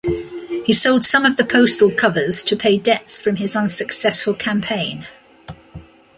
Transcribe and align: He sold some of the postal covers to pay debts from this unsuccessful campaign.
He 0.65 0.73
sold 0.73 1.05
some 1.05 1.25
of 1.27 1.37
the 1.37 1.45
postal 1.45 1.91
covers 1.91 2.41
to 2.45 2.55
pay 2.55 2.79
debts 2.79 3.21
from 3.21 3.35
this 3.35 3.55
unsuccessful 3.55 4.33
campaign. 4.33 5.05